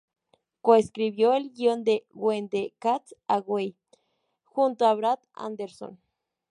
Coescribió 0.63 1.35
el 1.35 1.51
guión 1.51 1.83
de 1.83 2.07
"When 2.15 2.49
the 2.49 2.73
Cat's 2.79 3.13
Away" 3.27 3.75
junto 4.45 4.87
a 4.87 4.95
Brad 4.95 5.19
Anderson. 5.35 5.99